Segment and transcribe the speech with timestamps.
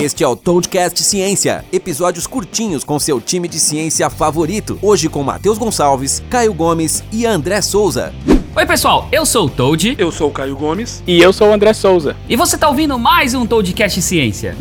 [0.00, 4.78] Este é o Toadcast Ciência, episódios curtinhos com seu time de ciência favorito.
[4.80, 8.14] Hoje com Matheus Gonçalves, Caio Gomes e André Souza.
[8.54, 9.96] Oi, pessoal, eu sou o Toad.
[9.98, 11.02] Eu sou o Caio Gomes.
[11.04, 12.14] E eu sou o André Souza.
[12.28, 14.54] E você tá ouvindo mais um Toadcast Ciência.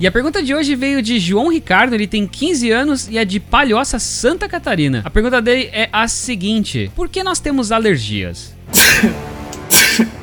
[0.00, 3.26] E a pergunta de hoje veio de João Ricardo, ele tem 15 anos e é
[3.26, 5.02] de Palhoça, Santa Catarina.
[5.04, 8.54] A pergunta dele é a seguinte: Por que nós temos alergias?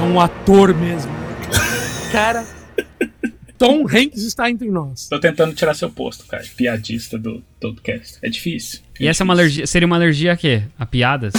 [0.00, 1.19] É um ator mesmo.
[2.12, 2.44] Cara,
[3.56, 5.08] Tom Hanks está entre nós.
[5.08, 6.42] Tô tentando tirar seu posto, cara.
[6.56, 8.18] Piadista do Toadcast.
[8.20, 8.80] É difícil.
[8.98, 10.62] E essa é uma alergia, seria uma alergia a quê?
[10.76, 11.34] A piadas?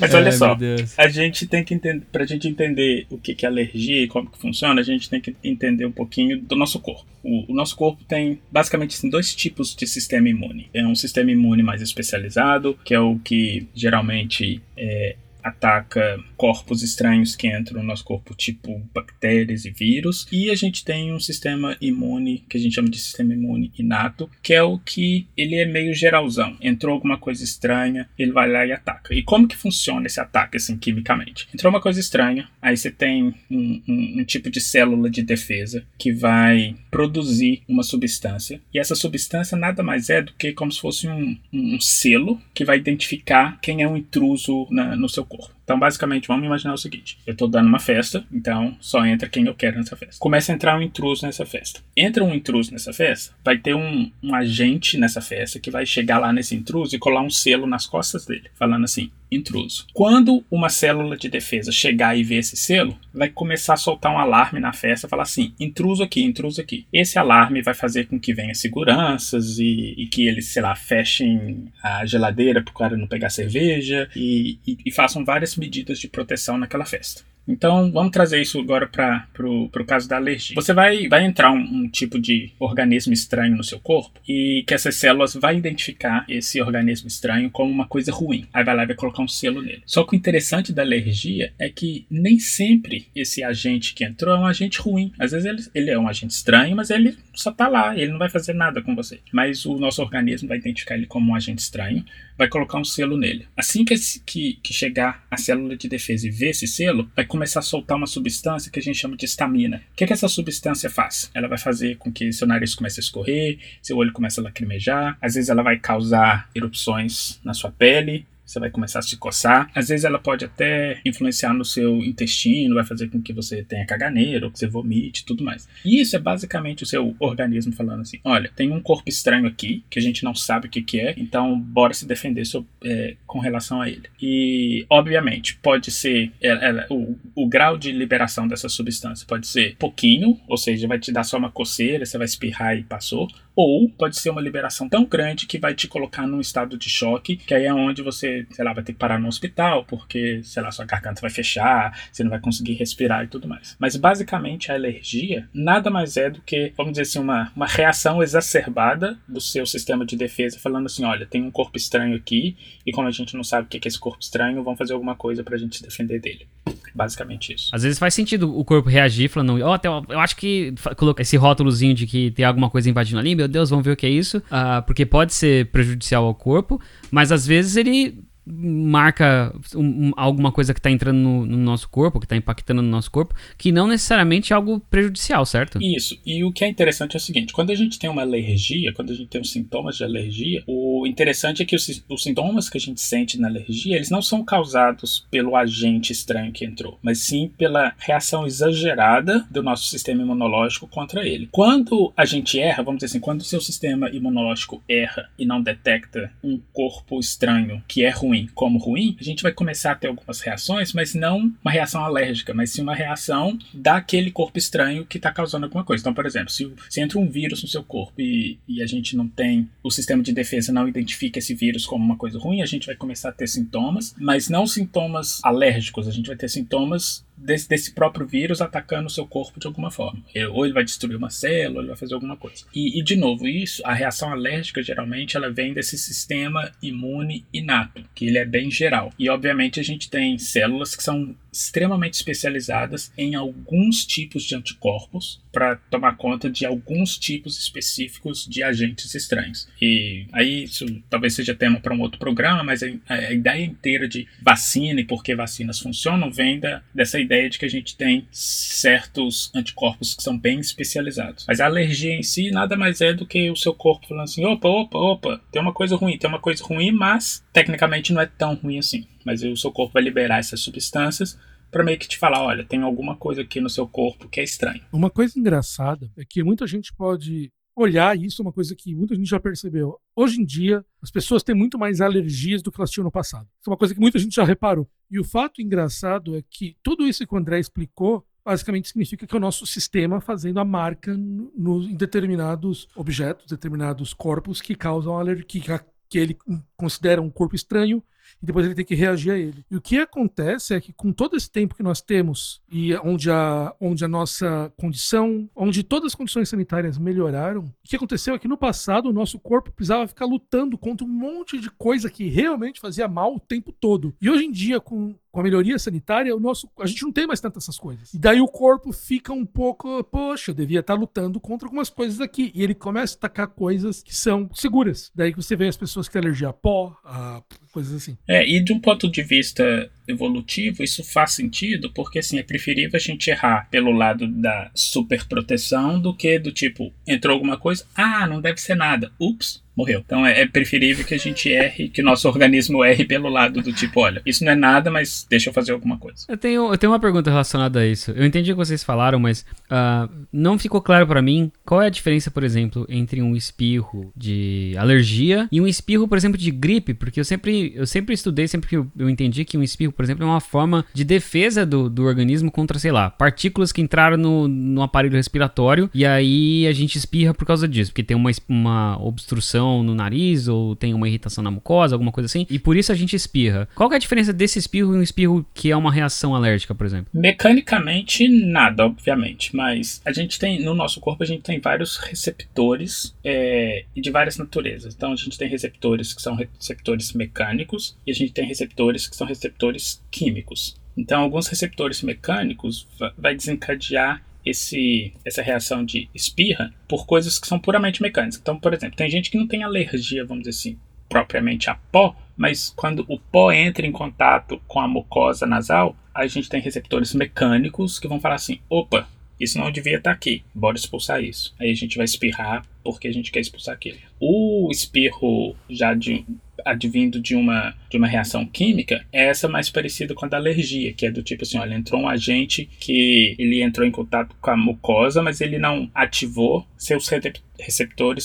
[0.00, 0.98] Mas olha Ai, só, meu Deus.
[0.98, 4.28] a gente tem que entender, pra gente entender o que que é alergia e como
[4.28, 7.06] que funciona, a gente tem que entender um pouquinho do nosso corpo.
[7.22, 10.68] O, o nosso corpo tem basicamente assim, dois tipos de sistema imune.
[10.74, 17.34] É um sistema imune mais especializado, que é o que geralmente é, ataca corpos estranhos
[17.36, 20.26] que entram no nosso corpo, tipo bactérias e vírus.
[20.32, 24.28] E a gente tem um sistema imune que a gente chama de sistema imune inato,
[24.42, 26.56] que é o que ele é meio geralzão.
[26.60, 29.14] Entrou alguma coisa estranha, ele vai lá e ataca.
[29.14, 31.48] E como que funciona esse ataque assim quimicamente?
[31.54, 35.84] Entrou uma coisa estranha, aí você tem um, um- um tipo de célula de defesa
[35.98, 38.60] que vai produzir uma substância.
[38.72, 42.64] E essa substância nada mais é do que como se fosse um, um selo que
[42.64, 45.61] vai identificar quem é um intruso na- no seu corpo.
[45.64, 49.46] Então, basicamente, vamos imaginar o seguinte: eu estou dando uma festa, então só entra quem
[49.46, 50.16] eu quero nessa festa.
[50.18, 51.80] Começa a entrar um intruso nessa festa.
[51.96, 56.18] Entra um intruso nessa festa, vai ter um, um agente nessa festa que vai chegar
[56.18, 59.86] lá nesse intruso e colar um selo nas costas dele, falando assim: intruso.
[59.92, 64.18] Quando uma célula de defesa chegar e ver esse selo, vai começar a soltar um
[64.18, 66.86] alarme na festa, falar assim: intruso aqui, intruso aqui.
[66.92, 71.66] Esse alarme vai fazer com que venha seguranças e, e que eles, sei lá, fechem
[71.82, 76.08] a geladeira para o cara não pegar cerveja e, e, e façam várias medidas de
[76.08, 77.22] proteção naquela festa.
[77.46, 80.54] Então, vamos trazer isso agora para o caso da alergia.
[80.54, 84.74] Você vai, vai entrar um, um tipo de organismo estranho no seu corpo e que
[84.74, 88.46] essas células vai identificar esse organismo estranho como uma coisa ruim.
[88.52, 89.82] Aí vai lá e vai colocar um selo nele.
[89.86, 94.38] Só que o interessante da alergia é que nem sempre esse agente que entrou é
[94.38, 95.12] um agente ruim.
[95.18, 98.18] Às vezes ele, ele é um agente estranho, mas ele só tá lá, ele não
[98.18, 99.18] vai fazer nada com você.
[99.32, 102.04] Mas o nosso organismo vai identificar ele como um agente estranho,
[102.38, 103.46] vai colocar um selo nele.
[103.56, 107.24] Assim que, esse- que, que chegar a célula de defesa e ver esse selo, vai
[107.32, 109.82] começar a soltar uma substância que a gente chama de estamina.
[109.92, 111.30] O que, que essa substância faz?
[111.34, 115.16] Ela vai fazer com que seu nariz comece a escorrer, seu olho comece a lacrimejar,
[115.18, 119.70] às vezes ela vai causar erupções na sua pele, você vai começar a se coçar.
[119.74, 123.86] Às vezes ela pode até influenciar no seu intestino, vai fazer com que você tenha
[123.86, 125.68] caganeira, ou que você vomite tudo mais.
[125.84, 129.84] E isso é basicamente o seu organismo falando assim: olha, tem um corpo estranho aqui,
[129.90, 132.42] que a gente não sabe o que, que é, então bora se defender
[132.84, 134.02] é, com relação a ele.
[134.20, 139.76] E, obviamente, pode ser ela- ela- o, o grau de liberação dessa substância pode ser
[139.78, 143.28] pouquinho, ou seja, vai te dar só uma coceira, você vai espirrar e passou.
[143.54, 147.36] Ou pode ser uma liberação tão grande que vai te colocar num estado de choque,
[147.36, 150.62] que aí é onde você, sei lá, vai ter que parar no hospital, porque, sei
[150.62, 153.76] lá, sua garganta vai fechar, você não vai conseguir respirar e tudo mais.
[153.78, 158.22] Mas basicamente a alergia nada mais é do que, vamos dizer assim, uma, uma reação
[158.22, 162.92] exacerbada do seu sistema de defesa, falando assim: olha, tem um corpo estranho aqui, e
[162.92, 165.42] como a gente não sabe o que é esse corpo estranho, vamos fazer alguma coisa
[165.44, 166.46] pra gente se defender dele.
[166.94, 167.70] Basicamente isso.
[167.74, 171.22] Às vezes faz sentido o corpo reagir falando, ó, até eu acho que fa- coloca
[171.22, 174.06] esse rótulozinho de que tem alguma coisa invadindo ali, meu Deus, vamos ver o que
[174.06, 176.80] é isso, ah, porque pode ser prejudicial ao corpo,
[177.10, 181.88] mas às vezes ele marca um- um- alguma coisa que tá entrando no, no nosso
[181.88, 185.78] corpo, que tá impactando no nosso corpo, que não necessariamente é algo prejudicial, certo?
[185.82, 186.18] Isso.
[186.26, 189.10] E o que é interessante é o seguinte: quando a gente tem uma alergia, quando
[189.10, 192.78] a gente tem os sintomas de alergia, o interessante é que os, os sintomas que
[192.78, 197.18] a gente sente na alergia, eles não são causados pelo agente estranho que entrou, mas
[197.18, 201.48] sim pela reação exagerada do nosso sistema imunológico contra ele.
[201.50, 205.62] Quando a gente erra, vamos dizer assim, quando o seu sistema imunológico erra e não
[205.62, 210.08] detecta um corpo estranho que é ruim como ruim, a gente vai começar a ter
[210.08, 215.16] algumas reações, mas não uma reação alérgica, mas sim uma reação daquele corpo estranho que
[215.16, 216.02] está causando alguma coisa.
[216.02, 219.16] Então, por exemplo, se, se entra um vírus no seu corpo e, e a gente
[219.16, 222.66] não tem, o sistema de defesa não identifica esse vírus como uma coisa ruim, a
[222.66, 227.24] gente vai começar a ter sintomas, mas não sintomas alérgicos, a gente vai ter sintomas
[227.42, 230.22] desse, desse próprio vírus atacando o seu corpo de alguma forma.
[230.34, 232.64] Ele- Ou ele vai destruir uma célula, ou ele vai fazer alguma coisa.
[232.74, 238.04] E, e, de novo, isso, a reação alérgica geralmente ela vem desse sistema imune inato,
[238.14, 239.12] que ele é bem geral.
[239.18, 245.40] E obviamente a gente tem células que são extremamente especializadas em alguns tipos de anticorpos
[245.52, 249.68] para tomar conta de alguns tipos específicos de agentes estranhos.
[249.80, 254.08] E aí isso talvez seja tema para um outro programa, mas a, a, ideia inteira
[254.08, 257.96] de vacina e por que vacinas funcionam vem da, dessa ideia de que a gente
[257.96, 261.46] tem certos anticorpos que são bem especializados.
[261.48, 264.44] Mas a alergia em si nada mais é do que o seu corpo falando assim:
[264.44, 268.26] opa, opa, opa, tem uma coisa ruim, tem uma coisa ruim, mas tecnicamente não é
[268.26, 269.06] tão ruim assim.
[269.24, 271.38] Mas o seu corpo vai liberar essas substâncias
[271.70, 274.44] para meio que te falar, olha, tem alguma coisa aqui no seu corpo que é
[274.44, 274.82] estranho.
[274.92, 279.14] Uma coisa engraçada é que muita gente pode olhar isso, é uma coisa que muita
[279.14, 279.98] gente já percebeu.
[280.14, 283.48] Hoje em dia, as pessoas têm muito mais alergias do que elas tinham no passado.
[283.60, 284.88] Isso é uma coisa que muita gente já reparou.
[285.10, 289.34] E o fato engraçado é que tudo isso que o André explicou basicamente significa que
[289.34, 295.16] é o nosso sistema fazendo a marca no, em determinados objetos, determinados corpos que causam
[295.16, 295.60] alergia, que,
[296.08, 296.36] que ele
[296.76, 298.02] considera um corpo estranho
[298.42, 299.64] e depois ele tem que reagir a ele.
[299.70, 303.30] E o que acontece é que com todo esse tempo que nós temos e onde
[303.30, 308.38] a, onde a nossa condição, onde todas as condições sanitárias melhoraram, o que aconteceu é
[308.38, 312.28] que no passado o nosso corpo precisava ficar lutando contra um monte de coisa que
[312.28, 314.14] realmente fazia mal o tempo todo.
[314.20, 317.26] E hoje em dia, com com a melhoria sanitária, o nosso, a gente não tem
[317.26, 318.12] mais tantas essas coisas.
[318.12, 322.20] E daí o corpo fica um pouco, poxa, eu devia estar lutando contra algumas coisas
[322.20, 322.52] aqui.
[322.54, 325.10] E ele começa a atacar coisas que são seguras.
[325.14, 327.42] Daí você vê as pessoas que têm alergia a pó, a
[327.72, 328.16] coisas assim.
[328.28, 332.96] É, e de um ponto de vista evolutivo, isso faz sentido, porque assim, é preferível
[332.96, 338.26] a gente errar pelo lado da superproteção do que do tipo, entrou alguma coisa, ah,
[338.26, 339.10] não deve ser nada.
[339.18, 340.02] Ups, morreu.
[340.04, 343.62] Então é, é, preferível que a gente erre, que o nosso organismo erre pelo lado
[343.62, 346.24] do tipo, olha, isso não é nada, mas deixa eu fazer alguma coisa.
[346.28, 348.10] Eu tenho, eu tenho uma pergunta relacionada a isso.
[348.12, 351.86] Eu entendi o que vocês falaram, mas uh, não ficou claro para mim qual é
[351.86, 356.50] a diferença, por exemplo, entre um espirro de alergia e um espirro, por exemplo, de
[356.50, 359.92] gripe, porque eu sempre, eu sempre estudei, sempre que eu, eu entendi que um espirro,
[359.92, 363.80] por exemplo, é uma forma de defesa do, do organismo contra, sei lá, partículas que
[363.80, 368.16] entraram no, no aparelho respiratório e aí a gente espirra por causa disso, porque tem
[368.16, 372.58] uma, uma obstrução no nariz ou tem uma irritação na mucosa, alguma coisa assim, e
[372.58, 373.68] por isso a gente espirra.
[373.74, 376.86] Qual é a diferença desse espirro e um espirro que é uma reação alérgica, por
[376.86, 377.06] exemplo?
[377.12, 383.14] Mecanicamente, nada, obviamente, mas a gente tem, no nosso corpo, a gente tem vários receptores
[383.24, 384.94] é, de várias naturezas.
[384.94, 389.16] Então, a gente tem receptores que são receptores mecânicos e a gente tem receptores que
[389.16, 390.76] são receptores químicos.
[390.96, 392.86] Então, alguns receptores mecânicos
[393.16, 398.38] vai desencadear esse, essa reação de espirra por coisas que são puramente mecânicas.
[398.40, 400.78] Então, por exemplo, tem gente que não tem alergia, vamos dizer assim,
[401.08, 406.26] propriamente a pó, mas quando o pó entra em contato com a mucosa nasal, a
[406.26, 409.08] gente tem receptores mecânicos que vão falar assim: opa,
[409.38, 411.54] isso não devia estar aqui, bora expulsar isso.
[411.58, 413.98] Aí a gente vai espirrar porque a gente quer expulsar aquilo.
[414.20, 416.24] O espirro já de
[416.64, 420.92] advindo de uma, de uma reação química é essa mais parecida com a da alergia,
[420.92, 424.50] que é do tipo assim, olha, entrou um agente que ele entrou em contato com
[424.50, 427.51] a mucosa, mas ele não ativou seus receptores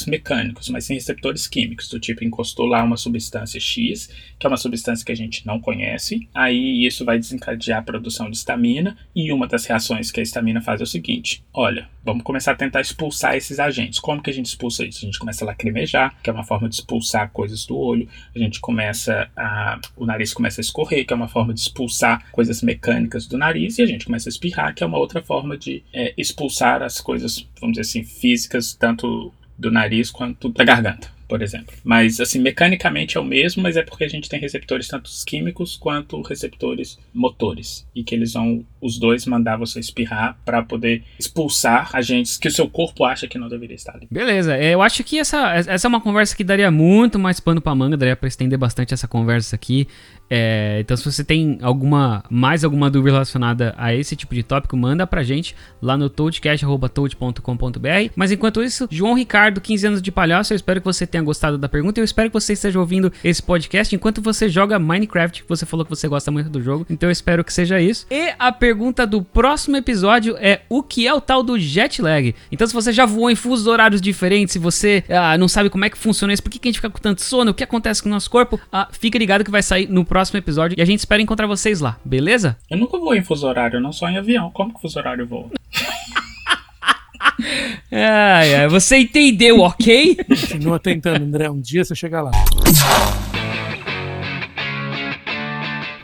[0.07, 4.57] mecânicos, mas sim receptores químicos, do tipo encostou lá uma substância X, que é uma
[4.57, 9.31] substância que a gente não conhece, aí isso vai desencadear a produção de estamina, e
[9.31, 12.79] uma das reações que a estamina faz é o seguinte, olha, vamos começar a tentar
[12.79, 13.99] expulsar esses agentes.
[13.99, 14.99] Como que a gente expulsa isso?
[14.99, 18.39] A gente começa a lacrimejar, que é uma forma de expulsar coisas do olho, a
[18.39, 19.77] gente começa a.
[19.97, 23.77] o nariz começa a escorrer, que é uma forma de expulsar coisas mecânicas do nariz,
[23.77, 27.01] e a gente começa a espirrar, que é uma outra forma de é, expulsar as
[27.01, 29.26] coisas, vamos dizer assim, físicas, tanto
[29.57, 31.75] do nariz quanto da garganta por exemplo.
[31.83, 35.75] Mas, assim, mecanicamente é o mesmo, mas é porque a gente tem receptores tanto químicos
[35.75, 37.85] quanto receptores motores.
[37.93, 42.51] E que eles vão, os dois, mandar você espirrar para poder expulsar agentes que o
[42.51, 44.07] seu corpo acha que não deveria estar ali.
[44.09, 47.59] Beleza, é, eu acho que essa, essa é uma conversa que daria muito mais pano
[47.59, 49.87] pra manga, daria pra estender bastante essa conversa aqui.
[50.29, 54.75] É, então, se você tem alguma mais alguma dúvida relacionada a esse tipo de tópico,
[54.75, 58.11] manda pra gente lá no toadcast.toad.com.br.
[58.15, 61.57] Mas enquanto isso, João Ricardo, 15 anos de palhaço, eu espero que você tenha gostado
[61.57, 61.99] da pergunta.
[61.99, 65.89] Eu espero que você esteja ouvindo esse podcast enquanto você joga Minecraft, você falou que
[65.89, 66.85] você gosta muito do jogo.
[66.89, 68.05] Então eu espero que seja isso.
[68.11, 72.35] E a pergunta do próximo episódio é: o que é o tal do jet lag?
[72.51, 75.85] Então, se você já voou em fusos horários diferentes, se você ah, não sabe como
[75.85, 77.63] é que funciona isso, por que, que a gente fica com tanto sono, o que
[77.63, 80.75] acontece com o nosso corpo, ah, fica ligado que vai sair no próximo próximo episódio
[80.75, 82.57] e a gente espera encontrar vocês lá, beleza?
[82.71, 84.49] Eu nunca vou em fuso horário, não só em avião.
[84.49, 85.51] Como que fuso horário voa?
[87.91, 90.15] ai, ai, você entendeu, ok?
[90.15, 91.51] Continua tentando, André.
[91.51, 92.31] Um dia você chega lá.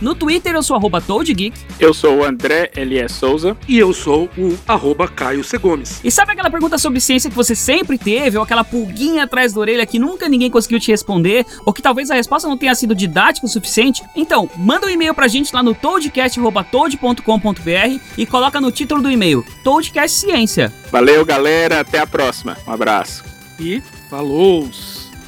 [0.00, 1.52] No Twitter eu sou arroba ToadGeek.
[1.78, 3.56] Eu sou o André Elias Souza.
[3.68, 5.58] E eu sou o arroba Caio C.
[5.58, 6.00] Gomes.
[6.02, 9.60] E sabe aquela pergunta sobre ciência que você sempre teve, ou aquela pulguinha atrás da
[9.60, 12.94] orelha que nunca ninguém conseguiu te responder, ou que talvez a resposta não tenha sido
[12.94, 14.02] didática o suficiente?
[14.16, 19.44] Então, manda um e-mail pra gente lá no toadcast.toad.com.br e coloca no título do e-mail
[19.62, 20.72] Toadcast Ciência.
[20.90, 21.80] Valeu, galera.
[21.80, 22.56] Até a próxima.
[22.66, 23.24] Um abraço.
[23.58, 24.68] E falou!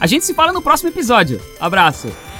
[0.01, 1.41] A gente se fala no próximo episódio.
[1.61, 2.32] Abraço!